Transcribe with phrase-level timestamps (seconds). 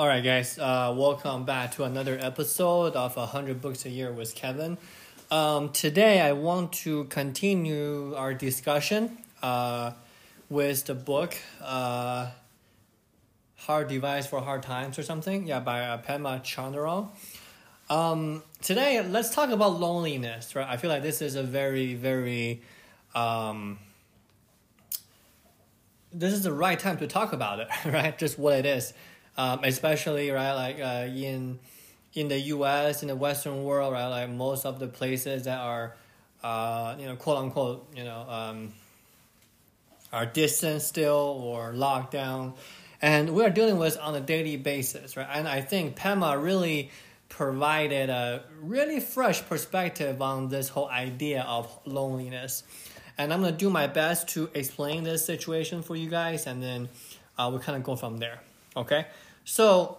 [0.00, 4.34] All right, guys, uh, welcome back to another episode of 100 Books a Year with
[4.34, 4.78] Kevin.
[5.30, 9.92] Um, today, I want to continue our discussion uh,
[10.48, 12.30] with the book uh,
[13.56, 17.10] Heart Advice for Hard Times or something, yeah, by uh, Pema Chodron.
[17.90, 20.66] Um, today, let's talk about loneliness, right?
[20.66, 22.62] I feel like this is a very, very
[23.14, 23.78] um,
[26.10, 28.16] this is the right time to talk about it, right?
[28.16, 28.94] Just what it is,
[29.36, 31.58] um, especially right like uh, in
[32.14, 33.02] in the U.S.
[33.02, 34.08] in the Western world, right?
[34.08, 35.94] Like most of the places that are,
[36.42, 38.72] uh, you know, quote unquote, you know, um,
[40.12, 42.54] are distant still or locked down,
[43.00, 45.28] and we are dealing with on a daily basis, right?
[45.32, 46.90] And I think Pema really
[47.28, 52.64] provided a really fresh perspective on this whole idea of loneliness
[53.20, 56.88] and I'm gonna do my best to explain this situation for you guys, and then
[57.36, 58.40] uh, we kind of go from there.
[58.74, 59.06] Okay,
[59.50, 59.98] so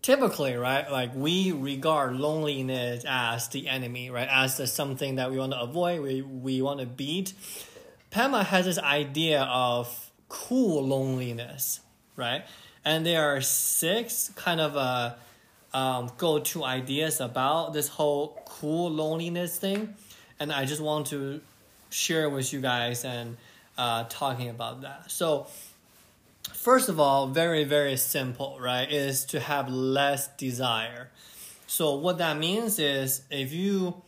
[0.00, 5.38] typically, right, like we regard loneliness as the enemy, right, as the something that we
[5.38, 7.32] want to avoid, we we want to beat.
[8.12, 11.80] Pema has this idea of cool loneliness,
[12.14, 12.44] right,
[12.84, 15.16] and there are six kind of uh,
[15.74, 19.96] um, go to ideas about this whole cool loneliness thing,
[20.38, 21.40] and I just want to
[21.90, 23.36] share with you guys and
[23.76, 25.10] uh, talking about that.
[25.10, 25.48] So,
[26.56, 28.90] first of all, very, very simple, right?
[28.90, 31.10] Is to have less desire.
[31.66, 34.02] So, what that means is if you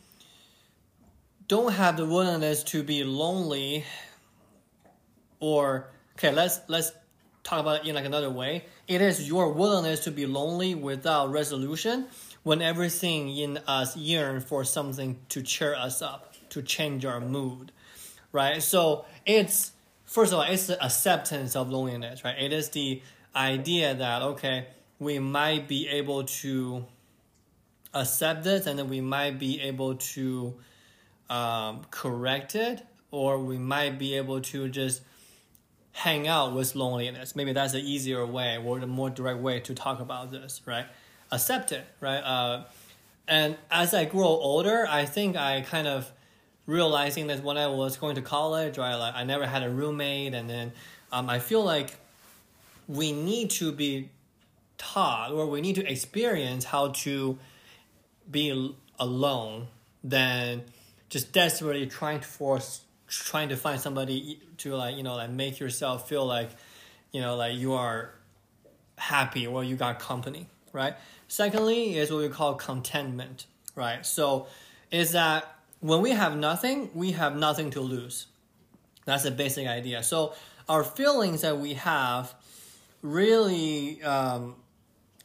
[1.46, 3.84] don't have the willingness to be lonely,
[5.40, 6.92] or okay, let's let's
[7.42, 8.64] talk about it in like another way.
[8.86, 12.06] It is your willingness to be lonely without resolution
[12.42, 17.72] when everything in us yearn for something to cheer us up, to change our mood
[18.32, 18.62] right?
[18.62, 19.72] So it's
[20.08, 22.36] first of all, it's the acceptance of loneliness, right?
[22.38, 23.00] It is the
[23.36, 24.66] idea that okay,
[24.98, 26.84] we might be able to
[27.94, 30.54] accept this, and then we might be able to
[31.30, 35.02] um, correct it, or we might be able to just
[35.92, 37.36] hang out with loneliness.
[37.36, 40.86] Maybe that's the easier way or the more direct way to talk about this, right?
[41.30, 42.20] Accept it, right?
[42.20, 42.64] Uh,
[43.26, 46.10] and as I grow older, I think I kind of
[46.68, 50.34] realizing that when I was going to college, right, like I never had a roommate,
[50.34, 50.72] and then
[51.10, 51.96] um, I feel like
[52.86, 54.10] we need to be
[54.76, 57.36] taught or we need to experience how to
[58.30, 59.66] be alone
[60.04, 60.62] than
[61.08, 65.58] just desperately trying to force trying to find somebody to like you know like make
[65.58, 66.50] yourself feel like
[67.10, 68.14] you know like you are
[68.96, 70.94] happy or you got company right?
[71.26, 74.06] Secondly is what we call contentment right?
[74.06, 74.46] So
[74.92, 78.26] is that when we have nothing, we have nothing to lose.
[79.04, 80.02] That's the basic idea.
[80.02, 80.34] So
[80.68, 82.34] our feelings that we have
[83.00, 84.56] really um,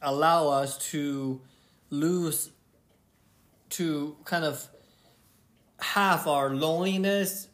[0.00, 1.40] allow us to
[1.90, 2.50] lose,
[3.70, 4.66] to kind of
[5.80, 7.48] have our loneliness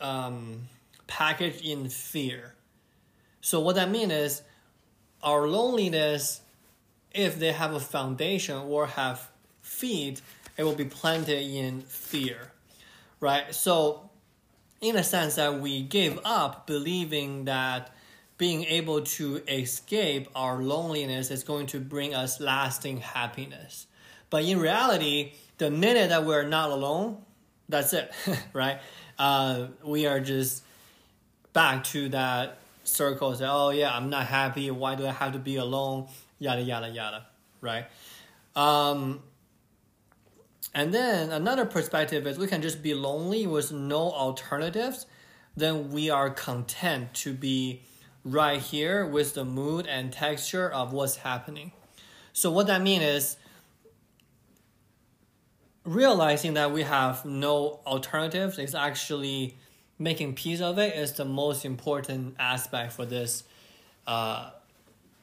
[0.00, 0.68] um,
[1.06, 2.54] packaged in fear.
[3.40, 4.42] So what that means is
[5.22, 6.40] our loneliness,
[7.12, 9.30] if they have a foundation or have
[9.60, 10.22] feet,
[10.56, 12.52] it will be planted in fear,
[13.20, 13.54] right?
[13.54, 14.10] So,
[14.80, 17.90] in a sense, that we give up believing that
[18.38, 23.86] being able to escape our loneliness is going to bring us lasting happiness.
[24.30, 27.18] But in reality, the minute that we're not alone,
[27.68, 28.10] that's it,
[28.52, 28.80] right?
[29.18, 30.64] Uh, we are just
[31.52, 33.34] back to that circle.
[33.34, 34.70] Say, oh yeah, I'm not happy.
[34.70, 36.08] Why do I have to be alone?
[36.38, 37.26] Yada yada yada,
[37.60, 37.86] right?
[38.56, 39.22] Um,
[40.74, 45.06] and then another perspective is we can just be lonely with no alternatives,
[45.56, 47.82] then we are content to be
[48.24, 51.72] right here with the mood and texture of what's happening.
[52.32, 53.36] So what that means is
[55.84, 59.58] realizing that we have no alternatives is actually
[59.98, 63.44] making peace of it is the most important aspect for this
[64.06, 64.50] uh,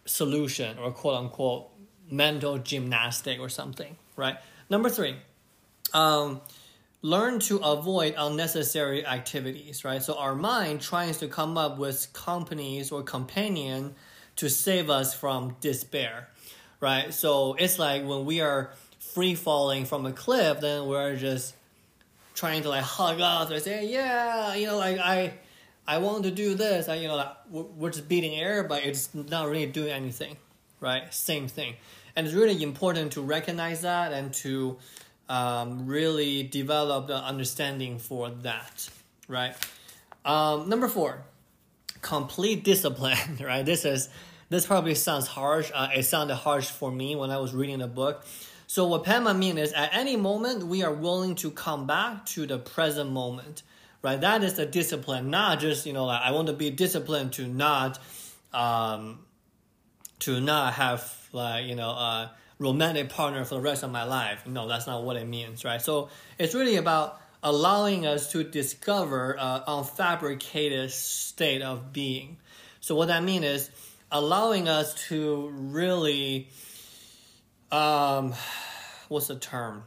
[0.05, 1.69] solution or quote unquote
[2.09, 4.37] mental gymnastic or something, right?
[4.69, 5.15] Number three,
[5.93, 6.41] um,
[7.01, 10.01] learn to avoid unnecessary activities, right?
[10.01, 13.95] So our mind tries to come up with companies or companion
[14.37, 16.29] to save us from despair,
[16.79, 17.13] right?
[17.13, 21.55] So it's like when we are free falling from a cliff, then we're just
[22.35, 25.33] trying to like hug us or say, yeah, you know, like I,
[25.87, 26.87] I want to do this.
[26.87, 30.37] I, you know, like we're just beating air, but it's not really doing anything,
[30.79, 31.13] right?
[31.13, 31.75] Same thing.
[32.15, 34.77] And it's really important to recognize that and to
[35.29, 38.89] um, really developed the understanding for that,
[39.27, 39.55] right?
[40.25, 41.21] Um, number four,
[42.01, 43.65] complete discipline, right?
[43.65, 44.09] This is
[44.49, 45.71] This probably sounds harsh.
[45.73, 48.25] Uh, it sounded harsh for me when I was reading the book.
[48.65, 52.45] So what Pema means is at any moment we are willing to come back to
[52.45, 53.63] the present moment,
[54.01, 54.19] right?
[54.19, 57.47] That is the discipline, not just you know like I want to be disciplined to
[57.47, 57.99] not,
[58.53, 59.19] um,
[60.19, 64.45] to not have like you know a romantic partner for the rest of my life.
[64.45, 65.81] No, that's not what it means, right?
[65.81, 72.37] So it's really about allowing us to discover an unfabricated state of being.
[72.81, 73.69] So what that means is
[74.11, 76.49] allowing us to really
[77.71, 78.33] um,
[79.07, 79.83] what's the term?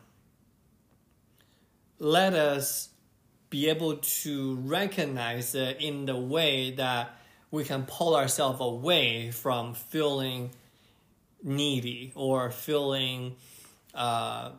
[1.98, 2.88] Let us
[3.50, 7.16] be able to recognize it in the way that
[7.50, 10.50] we can pull ourselves away from feeling
[11.42, 13.36] needy or feeling
[13.94, 14.50] uh,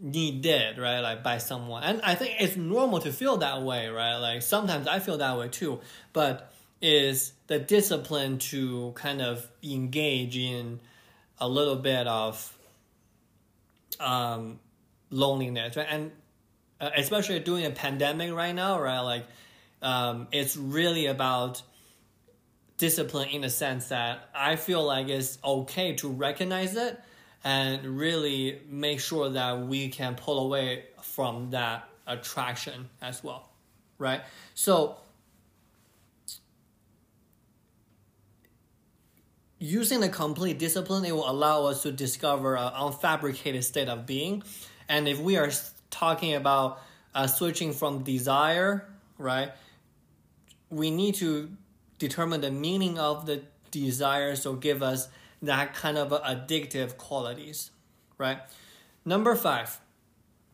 [0.00, 1.00] needed, right?
[1.00, 1.82] Like by someone.
[1.82, 4.16] And I think it's normal to feel that way, right?
[4.16, 5.80] Like sometimes I feel that way too.
[6.12, 6.52] But
[6.82, 10.78] is the discipline to kind of engage in
[11.38, 12.56] a little bit of
[13.98, 14.58] um,
[15.10, 15.86] loneliness, right?
[15.88, 16.12] And
[16.80, 19.00] uh, especially during a pandemic right now, right?
[19.00, 19.24] Like,
[19.82, 21.62] um, it's really about
[22.78, 27.00] discipline in the sense that I feel like it's okay to recognize it
[27.44, 33.48] and really make sure that we can pull away from that attraction as well,
[33.98, 34.20] right?
[34.54, 34.96] So,
[39.58, 44.42] using the complete discipline, it will allow us to discover an unfabricated state of being.
[44.88, 45.50] And if we are
[45.90, 46.80] talking about
[47.14, 48.86] uh, switching from desire,
[49.18, 49.52] right,
[50.68, 51.50] we need to
[51.98, 55.08] determine the meaning of the desires so give us
[55.42, 57.70] that kind of addictive qualities,
[58.18, 58.38] right?
[59.04, 59.78] Number five,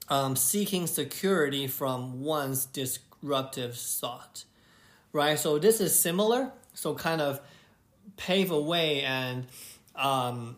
[0.08, 4.44] um, seeking security from one's disruptive thought,
[5.12, 5.38] right?
[5.38, 6.52] So this is similar.
[6.74, 7.40] So kind of
[8.16, 9.46] pave a way and
[9.94, 10.56] um,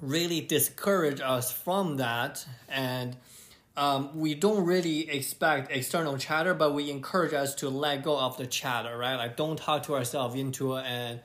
[0.00, 3.16] really discourage us from that and
[3.76, 8.36] um, we don't really expect external chatter but we encourage us to let go of
[8.36, 9.16] the chatter right?
[9.16, 11.20] Like don't talk to ourselves into a,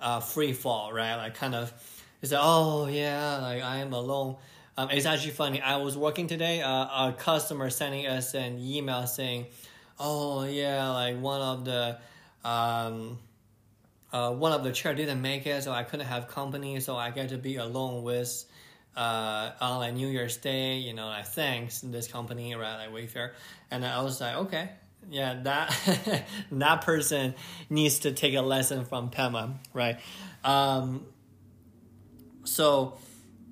[0.00, 1.16] uh, free fall right?
[1.16, 1.72] Like kind of
[2.22, 4.36] it's like oh yeah like i am alone.
[4.76, 5.60] Um, it's actually funny.
[5.60, 6.68] I was working today uh,
[7.08, 9.46] a customer sending us an email saying
[10.00, 11.98] oh yeah like one of the
[12.44, 13.18] um,
[14.14, 17.10] uh, one of the chair didn't make it, so I couldn't have company, so I
[17.10, 18.44] get to be alone with
[18.96, 23.32] uh, on like New Year's Day, you know, like thanks this company, right, like Wayfair,
[23.70, 24.70] and I was like, okay,
[25.10, 27.34] yeah, that that person
[27.68, 29.98] needs to take a lesson from Pema, right?
[30.42, 31.06] Um,
[32.44, 32.98] so,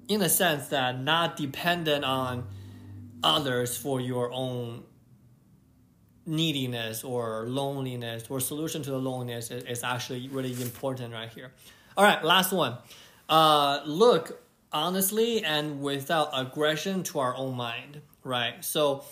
[0.09, 2.47] in a sense, that not dependent on
[3.25, 4.85] others for your own
[6.25, 11.53] neediness or loneliness or solution to the loneliness is, is actually really important right here.
[11.97, 12.77] All right, last one.
[13.29, 14.42] Uh, look
[14.73, 18.65] honestly and without aggression to our own mind, right?
[18.65, 19.05] So,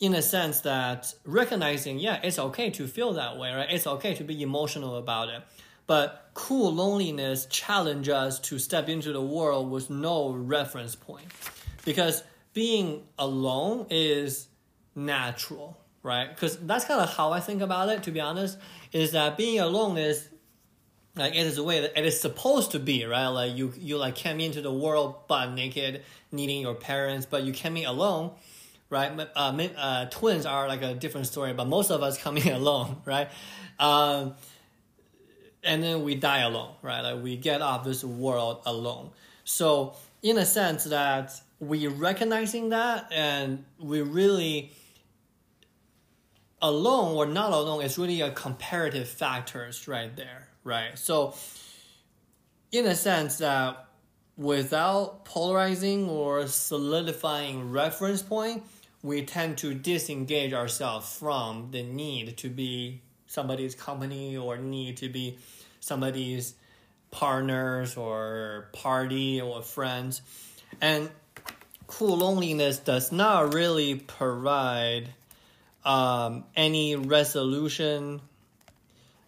[0.00, 3.68] in a sense that recognizing, yeah, it's okay to feel that way, right?
[3.70, 5.42] It's okay to be emotional about it.
[5.86, 11.26] But cool loneliness challenge us to step into the world with no reference point.
[11.84, 12.22] Because
[12.54, 14.48] being alone is
[14.94, 16.28] natural, right?
[16.28, 18.02] Because that's kind of how I think about it.
[18.04, 18.58] To be honest,
[18.92, 20.28] is that being alone is
[21.16, 23.28] like it is the way that it is supposed to be, right?
[23.28, 27.52] Like you you like came into the world butt naked, needing your parents, but you
[27.52, 28.32] came in alone,
[28.90, 29.12] right?
[29.36, 32.96] Uh, uh, twins are like a different story, but most of us come in alone,
[33.04, 33.28] right?
[33.78, 34.34] Um,
[35.62, 37.00] and then we die alone, right?
[37.00, 39.10] Like we get off this world alone.
[39.44, 44.72] So in a sense that we recognizing that and we really
[46.60, 50.98] alone or not alone is really a comparative factors right there, right?
[50.98, 51.34] So,
[52.72, 53.86] in a sense that
[54.36, 58.64] without polarizing or solidifying reference point,
[59.02, 65.08] we tend to disengage ourselves from the need to be somebody's company or need to
[65.08, 65.38] be
[65.80, 66.54] somebody's
[67.10, 70.22] partners or party or friends.
[70.80, 71.10] And
[71.86, 75.10] cool loneliness does not really provide
[75.84, 78.20] um, any resolution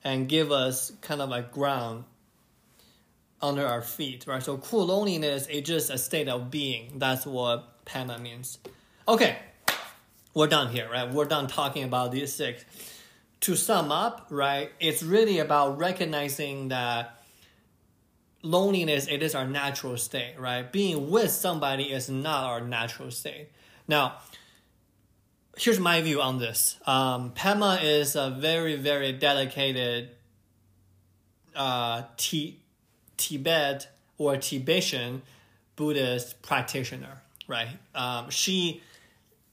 [0.07, 2.05] and give us kind of like ground
[3.43, 4.41] under our feet, right?
[4.41, 6.93] So cool loneliness is just a state of being.
[7.01, 8.59] That's what Pema means.
[9.09, 9.37] Okay,
[10.33, 11.13] we're done here, right?
[11.13, 12.65] We're done talking about these six.
[13.41, 17.21] To sum up, right, it's really about recognizing that
[18.43, 20.71] loneliness it is our natural state, right?
[20.71, 23.49] Being with somebody is not our natural state.
[23.89, 24.19] Now,
[25.57, 26.79] here's my view on this.
[26.87, 30.11] Um, Pema is a very, very dedicated
[31.55, 32.61] uh, te-
[33.17, 35.23] Tibet or Tibetan
[35.75, 37.69] Buddhist practitioner, right?
[37.95, 38.83] Um, she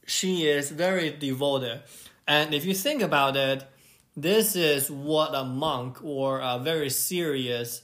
[0.05, 1.81] she is very devoted,
[2.27, 3.63] and if you think about it,
[4.17, 7.81] this is what a monk or a very serious.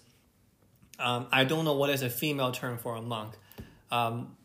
[0.99, 3.35] Um, I don't know what is a female term for a monk.
[3.89, 4.35] Um,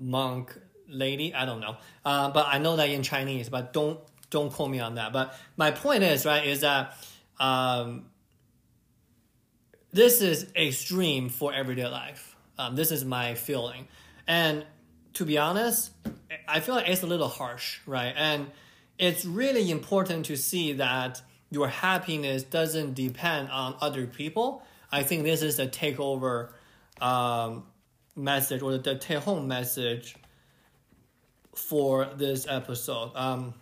[0.00, 0.58] monk
[0.92, 1.76] lady, I don't know.
[2.04, 3.98] Uh, but I know that in Chinese, but don't
[4.30, 5.12] don't quote me on that.
[5.12, 6.96] But my point is right is that
[7.38, 8.06] um,
[9.92, 12.36] this is extreme for everyday life.
[12.58, 13.88] Um, this is my feeling,
[14.26, 14.64] and
[15.14, 15.90] to be honest,
[16.48, 18.14] I feel like it's a little harsh, right?
[18.16, 18.50] And
[18.98, 24.62] it's really important to see that your happiness doesn't depend on other people.
[24.90, 26.50] I think this is the takeover
[27.00, 27.64] um,
[28.16, 30.16] message or the take home message
[31.54, 33.12] for this episode.
[33.14, 33.54] Um,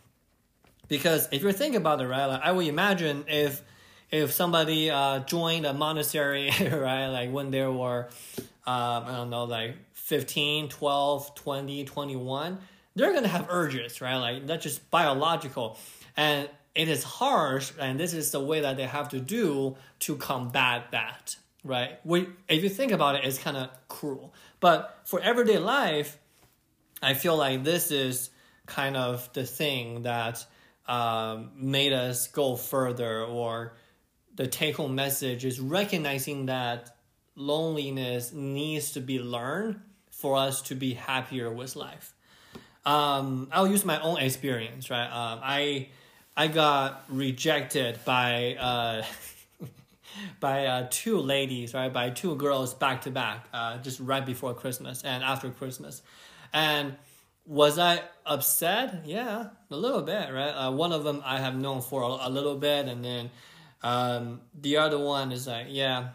[0.88, 3.62] because if you think about it, right, like I would imagine if
[4.10, 8.08] if somebody uh, joined a monastery, right, like when they were,
[8.66, 12.58] um, I don't know, like 15, 12, 20, 21,
[12.96, 14.16] they're going to have urges, right?
[14.16, 15.78] Like that's just biological.
[16.16, 20.16] And it is harsh, and this is the way that they have to do to
[20.16, 21.98] combat that, right?
[22.04, 24.34] We, if you think about it, it's kind of cruel.
[24.60, 26.18] But for everyday life,
[27.02, 28.30] I feel like this is
[28.66, 30.44] kind of the thing that
[30.86, 33.76] um, made us go further, or
[34.34, 36.96] the take home message is recognizing that
[37.36, 39.80] loneliness needs to be learned
[40.10, 42.12] for us to be happier with life.
[42.84, 45.06] Um, I'll use my own experience, right?
[45.06, 45.88] Um, I
[46.36, 49.04] I got rejected by uh,
[50.40, 51.92] by uh, two ladies, right?
[51.92, 56.02] By two girls back to back, uh, just right before Christmas and after Christmas.
[56.52, 56.96] And
[57.46, 59.02] was I upset?
[59.04, 60.50] Yeah, a little bit, right?
[60.50, 63.30] Uh, one of them I have known for a, a little bit, and then
[63.82, 66.10] um, the other one is like, yeah,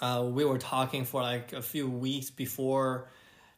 [0.00, 3.08] uh, we were talking for like a few weeks before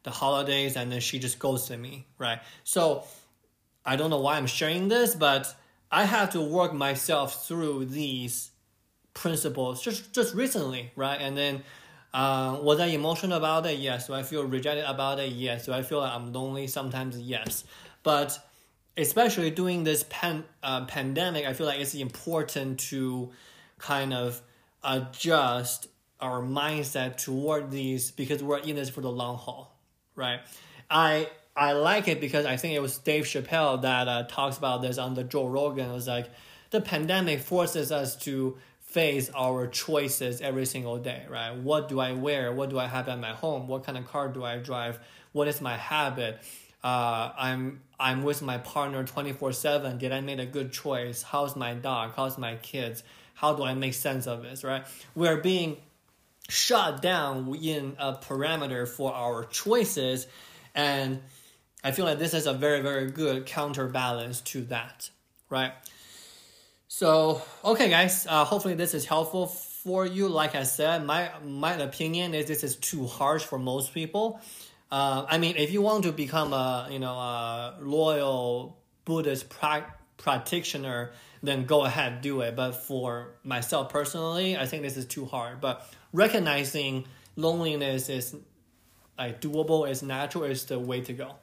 [0.03, 2.41] the holidays, and then she just ghosted me, right?
[2.65, 3.05] So
[3.85, 5.55] I don't know why I'm sharing this, but
[5.91, 8.51] I have to work myself through these
[9.15, 11.21] principles just just recently, right?
[11.21, 11.63] And then
[12.15, 13.79] uh, was I emotional about it?
[13.79, 14.07] Yes.
[14.07, 15.33] Do I feel rejected about it?
[15.33, 15.67] Yes.
[15.67, 16.67] Do I feel like I'm lonely?
[16.67, 17.65] Sometimes, yes.
[18.03, 18.39] But
[18.97, 23.31] especially during this pan, uh, pandemic, I feel like it's important to
[23.79, 24.43] kind of
[24.83, 25.89] adjust
[26.21, 29.77] our mindset toward these because we're in this for the long haul,
[30.17, 30.41] right?
[30.91, 34.83] I I like it because I think it was Dave Chappelle that uh, talks about
[34.83, 35.91] this on the Joe Rogan.
[35.91, 36.31] It was like
[36.71, 38.57] the pandemic forces us to
[38.89, 41.55] face our choices every single day, right?
[41.55, 42.53] What do I wear?
[42.53, 43.69] What do I have at my home?
[43.69, 44.99] What kind of car do I drive?
[45.33, 46.41] What is my habit?
[46.83, 49.99] Uh, I'm I'm with my partner 24 7.
[49.99, 51.23] Did I make a good choice?
[51.23, 52.13] How's my dog?
[52.17, 53.03] How's my kids?
[53.35, 54.85] How do I make sense of this, right?
[55.15, 55.77] We're being
[56.49, 60.27] shut down in a parameter for our choices.
[60.75, 61.21] And
[61.85, 65.11] I feel like this is a very, very good counterbalance to that,
[65.51, 65.73] right?
[66.89, 68.27] So okay, guys.
[68.27, 70.27] Uh, hopefully this is helpful for you.
[70.27, 74.41] Like I said, my my opinion is this is too harsh for most people.
[74.91, 79.95] Uh, I mean, if you want to become a you know a loyal Buddhist pra-
[80.17, 82.57] practitioner, then go ahead do it.
[82.57, 85.61] But for myself personally, I think this is too hard.
[85.61, 88.35] But recognizing loneliness is
[89.19, 91.35] like doable, is natural, is the way to go.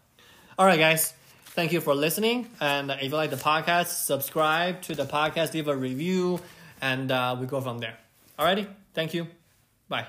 [0.58, 1.14] All right, guys.
[1.56, 2.50] Thank you for listening.
[2.60, 6.42] And if you like the podcast, subscribe to the podcast, leave a review,
[6.82, 7.98] and uh, we go from there.
[8.38, 8.68] Alrighty.
[8.94, 9.28] Thank you.
[9.88, 10.06] Bye.